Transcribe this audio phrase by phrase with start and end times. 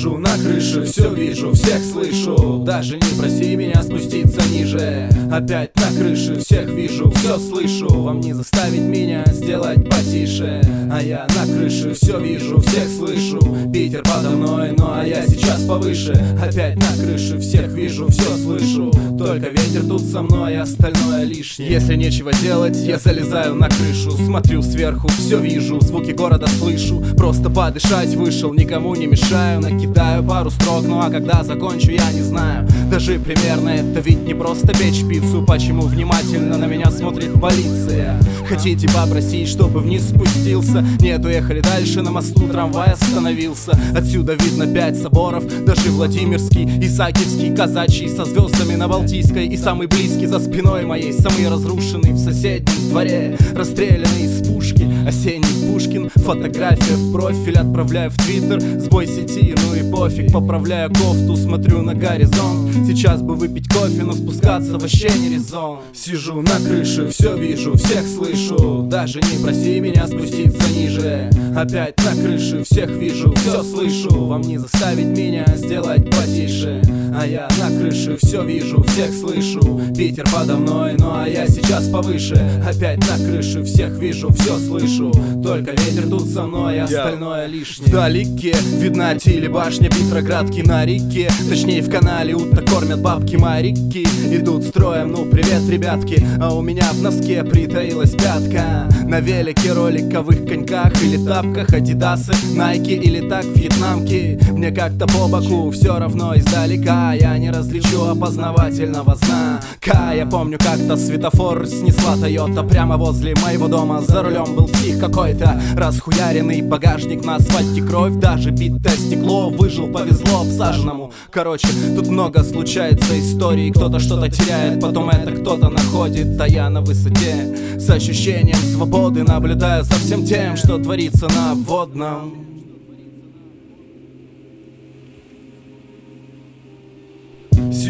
[0.00, 2.62] вижу На крыше все вижу, всех слышу.
[2.64, 5.19] Даже не проси меня спуститься ниже.
[5.30, 7.86] Опять на крыше всех вижу, все слышу.
[7.88, 10.60] Вам не заставить меня сделать потише.
[10.92, 13.38] А я на крыше все вижу, всех слышу.
[13.72, 16.12] Питер подо мной, ну а я сейчас повыше.
[16.42, 18.90] Опять на крыше всех вижу, все слышу.
[19.16, 21.70] Только ветер тут со мной, остальное лишнее.
[21.70, 24.10] Если нечего делать, я залезаю на крышу.
[24.10, 27.04] Смотрю сверху, все вижу, звуки города слышу.
[27.16, 29.60] Просто подышать вышел, никому не мешаю.
[29.60, 32.66] Накидаю пару строк, ну а когда закончу, я не знаю.
[32.90, 38.20] Даже примерно это ведь не просто печь пиццу Почему внимательно на меня смотрит полиция.
[38.48, 40.84] Хотите попросить, чтобы вниз спустился?
[41.00, 43.78] Нет, уехали дальше, на мосту трамвай остановился.
[43.94, 49.48] Отсюда видно пять соборов, даже Владимирский Исаакиевский, казачий, со звездами на Балтийской.
[49.48, 53.36] И самый близкий за спиной моей, самый разрушенный в соседнем дворе.
[53.54, 56.10] Расстрелянный из пушки, осенний Пушкин.
[56.14, 58.60] Фотография в профиль, отправляю в твиттер.
[58.80, 60.32] Сбой сети, ну и пофиг.
[60.32, 62.70] Поправляю кофту, смотрю на горизонт.
[62.86, 65.78] Сейчас бы выпить кофе, но спускаться вообще не резон.
[65.94, 68.82] Сижу на крыше, все вижу, всех слышу.
[68.88, 71.30] Даже не проси меня спуститься ниже.
[71.56, 74.26] Опять на крыше, всех вижу, все слышу.
[74.26, 76.82] Вам не заставить меня сделать потише.
[77.12, 79.80] А я на крыше, все вижу, всех слышу.
[79.96, 82.34] Питер подо мной, ну а я сейчас повыше.
[82.66, 85.12] Опять на крыше, всех вижу, все слышу.
[85.42, 87.88] Только ветер тут со мной, остальное лишнее.
[87.88, 88.54] Вдалеке.
[88.78, 91.30] Видна телебашня Петроградки на реке.
[91.48, 96.24] Точнее в канале уток кормят бабки моряки Идут строем, ну привет, ребятки.
[96.40, 98.88] А у меня в носке притаилась пятка.
[99.04, 101.72] На велике, роликовых коньках или тапках.
[101.72, 104.38] Адидасы, найки или так вьетнамки.
[104.52, 107.14] Мне как-то по боку все равно издалека.
[107.14, 110.12] Я не различу опознавательного знака.
[110.14, 114.00] Я помню как-то светофор снесла Тойота Прямо возле моего дома.
[114.00, 119.50] За рулем был псих какой-то Расхуяренный багажник на асфальте кровь Даже битое стекло.
[119.50, 121.12] Выжил, повезло обсаженному.
[121.30, 123.70] Короче, тут много случается историй.
[123.70, 126.40] Кто-то что-то теряет, потом это кто-то находит.
[126.40, 127.78] А я на высоте.
[127.78, 132.49] С ощущением свободы Наблюдаю за всем тем, что творится на водном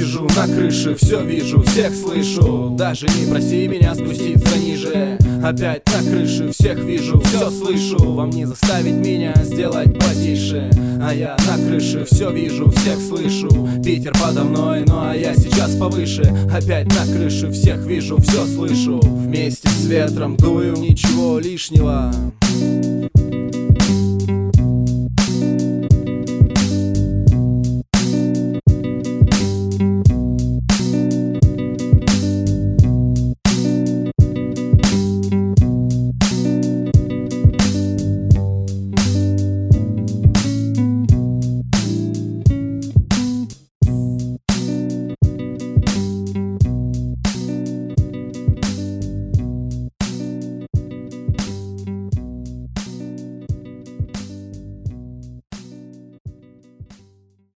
[0.00, 2.70] Сижу на крыше, все вижу, всех слышу.
[2.70, 5.18] Даже не проси меня спуститься ниже.
[5.44, 8.14] Опять на крыше, всех вижу, все слышу.
[8.14, 10.70] Вам не заставить меня сделать потише.
[11.02, 13.68] А я на крыше, все вижу, всех слышу.
[13.84, 16.22] Питер подо мной, ну а я сейчас повыше.
[16.50, 19.00] Опять на крыше, всех вижу, все слышу.
[19.00, 22.10] Вместе с ветром дую, ничего лишнего